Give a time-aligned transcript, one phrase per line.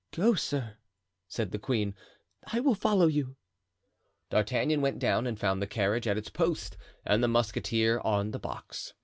[0.13, 0.77] "Go, sir,"
[1.27, 1.93] said the queen;
[2.51, 3.35] "I will follow you."
[4.31, 8.39] D'Artagnan went down and found the carriage at its post and the musketeer on the
[8.39, 8.93] box.